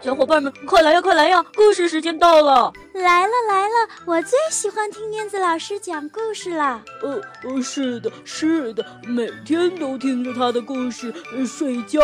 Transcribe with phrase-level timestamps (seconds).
[0.00, 1.44] 小伙伴们，快来呀，快来呀！
[1.54, 2.72] 故事时间到了！
[2.94, 6.82] 来了来了，我最喜欢听燕子老师讲故事了。
[7.02, 11.14] 呃呃，是的，是的，每天都听着他的故事
[11.46, 12.00] 睡觉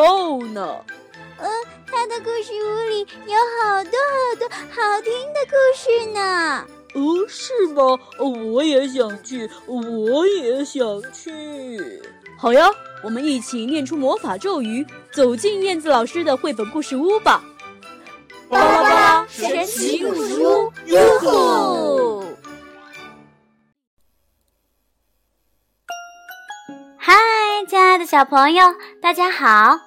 [0.52, 0.62] 呢。
[1.38, 1.48] 呃，
[1.86, 6.66] 他的故事屋里有好多好多好听的故事呢。
[6.94, 7.82] 哦，是吗？
[8.18, 12.02] 我也想去，我也想去。
[12.38, 12.68] 好呀，
[13.02, 17.42] 我们一起念出魔法咒语，走进燕子老师的绘本故事屋吧。
[18.48, 22.24] 巴拉巴拉神奇故事屋，哟吼！
[26.96, 27.14] 嗨，
[27.68, 28.64] 亲爱的小朋友，
[29.02, 29.78] 大家好！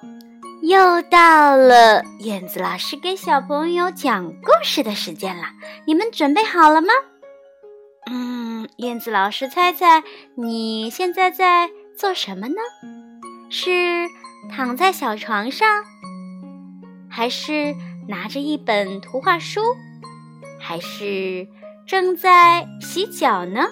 [0.62, 5.44] 又到了燕子老师给小朋友讲故事的时间了，
[5.86, 6.88] 你们准备好了吗？
[8.10, 10.02] 嗯，燕子老师猜猜
[10.36, 12.56] 你现在在做什么呢？
[13.50, 13.70] 是
[14.50, 15.68] 躺在小床上，
[17.08, 17.74] 还是？
[18.08, 19.60] 拿着一本图画书，
[20.58, 21.46] 还是
[21.86, 23.68] 正在洗脚呢？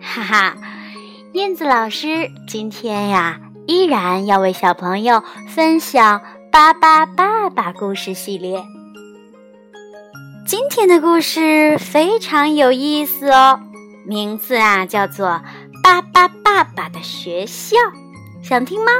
[0.00, 0.56] 哈哈，
[1.32, 8.62] 燕子老师今天呀，依然要为小朋友分享《巴巴爸爸》故事系列。
[10.46, 13.60] 今天的故事非常有意思哦，
[14.06, 15.28] 名字啊叫做
[15.82, 17.76] 《巴巴爸爸的学校》，
[18.46, 18.90] 想听吗？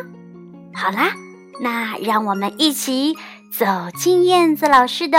[0.74, 1.12] 好啦，
[1.60, 3.16] 那让我们一起。
[3.52, 5.18] 走进燕子老师的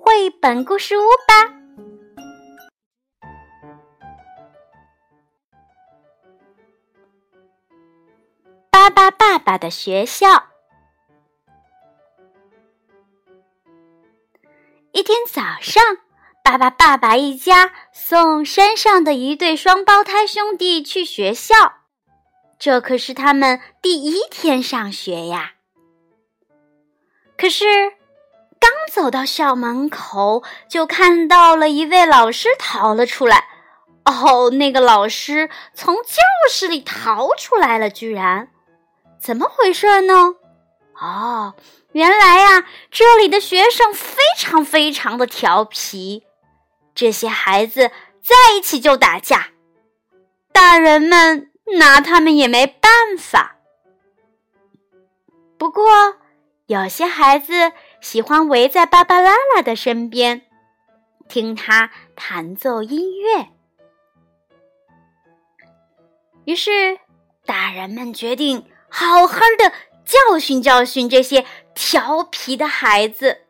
[0.00, 1.45] 绘本故事屋吧。
[8.86, 10.44] 巴巴爸爸的学校。
[14.92, 15.82] 一天早上，
[16.44, 21.54] 巴巴爸爸一家送山上的一对双胞胎兄弟去学校，
[22.60, 25.54] 这可是他们第一天上学呀。
[27.36, 27.64] 可是，
[28.60, 33.48] 刚走到校门口，就看到了一位老师逃了出来。
[34.04, 38.48] 哦，那个老师从教室里逃出来了，居然，
[39.18, 40.36] 怎么回事呢？
[41.00, 41.54] 哦，
[41.92, 46.24] 原来呀，这里的学生非常非常的调皮，
[46.94, 47.90] 这些孩子
[48.22, 49.48] 在一起就打架，
[50.52, 53.56] 大人们拿他们也没办法。
[55.58, 55.84] 不过。
[56.68, 60.42] 有些孩子喜欢围在芭芭拉拉的身边，
[61.28, 63.50] 听他弹奏音乐。
[66.44, 66.98] 于是，
[67.44, 69.72] 大人们决定好好的
[70.04, 73.42] 教训教训这些调皮的孩子。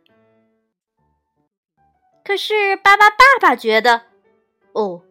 [2.24, 4.02] 可是，巴巴爸爸觉得，
[4.72, 5.02] 哦，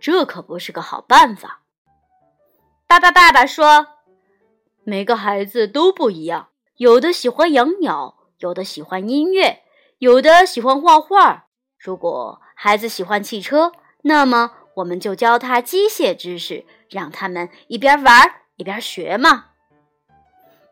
[0.00, 1.62] 这可不是个好办法。
[2.88, 3.86] 巴巴爸爸说
[4.82, 9.62] ：“每个孩子都不一样。”有的喜欢养鸟，有的喜欢音乐，
[9.98, 11.48] 有的喜欢画画。
[11.78, 13.72] 如果孩子喜欢汽车，
[14.02, 19.49] 那么我们就教他机械知识，让他们一边玩一边学嘛。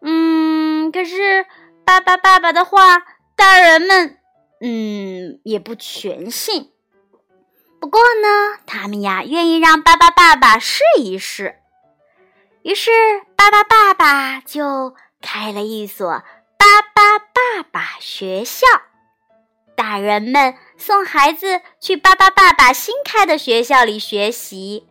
[0.03, 1.47] 嗯，可是
[1.84, 3.03] 爸爸爸爸的话，
[3.36, 4.19] 大人们
[4.60, 6.72] 嗯也不全信。
[7.81, 11.56] 不过呢，他们呀愿意让爸爸爸爸试一试。
[12.62, 12.91] 于是
[13.36, 14.94] 爸爸爸爸就。
[15.20, 16.09] 开了一所
[16.56, 18.69] 巴巴爸爸学校，
[19.75, 24.86] 大人们送孩子去巴巴爸爸新开的学校里学习。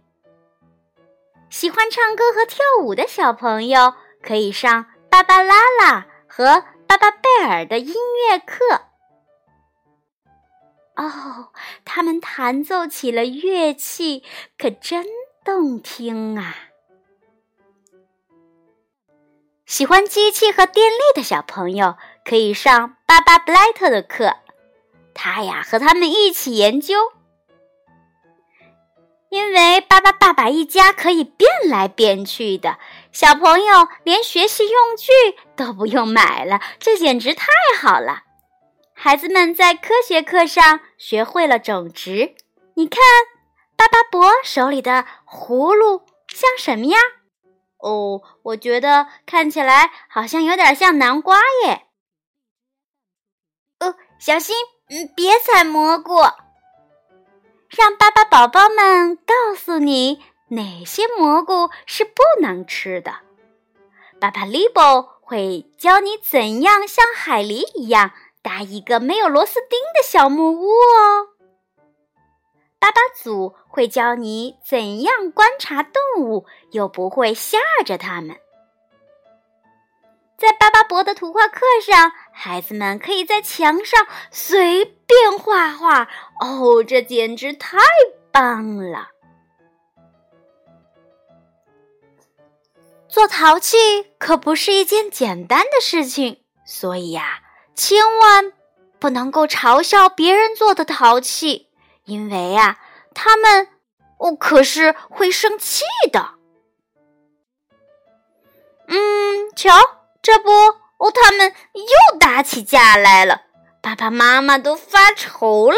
[1.50, 7.94] 喜欢唱歌和跳舞的小朋友可以上芭芭拉拉和巴巴贝尔的音
[8.30, 8.82] 乐课。
[10.96, 11.52] 哦，
[11.86, 14.24] 他们弹奏起了乐器，
[14.58, 15.06] 可真
[15.44, 16.56] 动听啊！
[19.66, 24.38] 喜欢机器和电力的小朋友可以上巴巴布莱特的课，
[25.14, 26.96] 他呀和他们一起研究。
[29.30, 32.80] 因为巴巴爸爸一家可以变来变去的，
[33.20, 35.12] 小朋友连学习用具
[35.56, 37.48] 都不用买了，这简直太
[37.82, 38.22] 好了。
[38.94, 42.36] 孩子们在科学课上学会了种植。
[42.76, 43.02] 你看，
[43.76, 46.98] 巴巴伯手里的葫芦像什么呀？
[47.80, 51.88] 哦，我觉得看起来好像有点像南瓜耶。
[53.80, 54.56] 哦，小心，
[54.92, 56.18] 嗯，别踩蘑菇。
[57.70, 63.16] 让巴巴宝宝们告诉你哪些蘑菇是不能吃的。
[64.20, 68.12] 巴巴利波会教你怎样像海狸一样
[68.42, 71.28] 搭一个没有螺丝钉的小木屋哦。
[72.80, 78.38] 巴巴祖会教你怎样观察动物，又不会吓着它们。
[80.38, 86.08] 在巴巴伯的图画课上，孩子们可以在墙上随便画画。
[86.40, 87.80] 哦，这简直太
[88.32, 89.10] 棒了！
[93.10, 93.78] 做陶器
[94.18, 97.42] 可不是一件简单的事情，所以呀，
[97.76, 98.54] 千万
[99.00, 101.70] 不能够嘲笑别人做的陶器，
[102.04, 102.80] 因为呀，
[103.14, 103.70] 他们
[104.18, 106.32] 哦可是会生气的。
[108.88, 109.72] 嗯，瞧。
[110.20, 110.50] 这不，
[110.98, 113.44] 哦，他们又打起架来了，
[113.82, 115.78] 爸爸妈妈都发愁了。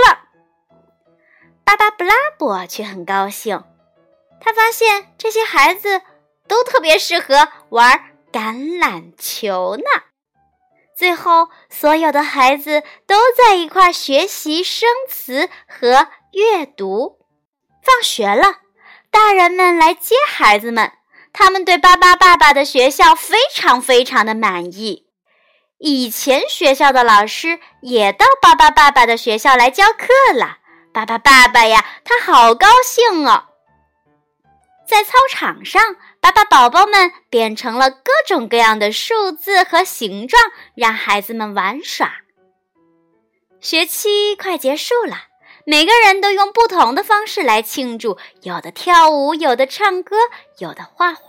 [1.64, 3.64] 巴巴布拉伯却很高兴，
[4.42, 6.02] 他发现这些孩子
[6.50, 8.04] 都特别适合玩
[8.34, 9.84] 橄榄球呢。
[10.98, 17.20] 最后，所有的孩子都在一块学习生词和阅读。
[17.82, 18.58] 放学了，
[19.10, 20.92] 大人们来接孩子们。
[21.32, 25.06] 他们对巴巴爸爸的学校非常非常的满意。
[25.78, 30.58] 以前学校的老师也到巴巴爸爸的学校来教课了。
[30.92, 33.46] 巴巴爸爸呀，他好高兴哦！
[34.86, 35.82] 在操场上，
[36.22, 40.42] 把把宝宝们变成了各种各样的数字和形状，
[40.76, 42.12] 让孩子们玩耍。
[43.60, 45.26] 学期快结束了。
[45.66, 50.16] 每个人都用不同的方式来庆祝，有的跳舞，有的唱歌，
[50.58, 51.22] 有的画画。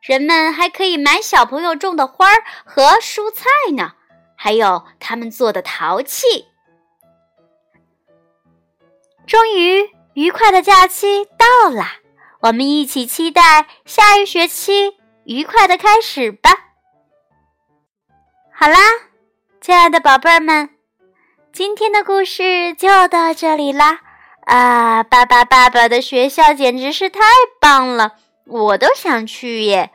[0.00, 2.26] 人们还可以买小朋友种的花
[2.64, 3.44] 和蔬菜
[3.76, 3.92] 呢，
[4.34, 6.46] 还有他们做的陶器。
[9.26, 11.84] 终于，愉快的假期到了，
[12.42, 16.50] 我们一起期待下一学期愉快的开始吧。
[18.50, 18.78] 好啦，
[19.60, 20.70] 亲爱的宝贝儿们。
[21.52, 24.00] 今天的故事就到这里啦！
[24.46, 27.20] 啊，爸爸爸爸的学校简直是太
[27.60, 28.12] 棒了，
[28.46, 29.90] 我都想去耶。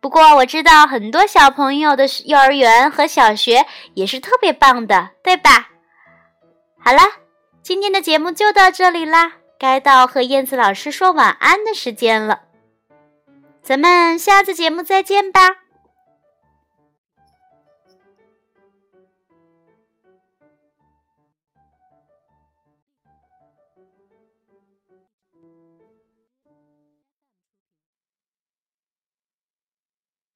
[0.00, 3.64] 不过我知道很多小朋友的幼儿园和小学
[3.94, 5.70] 也是特别棒的，对吧？
[6.78, 7.00] 好了，
[7.62, 12.42] 今天的节目就到这里啦，该到和燕子老师说晚安的时间了。
[13.62, 15.65] 咱们下次节目再见吧。